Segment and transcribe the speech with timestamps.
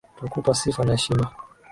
[0.17, 1.25] Twakupa sifa na heshima.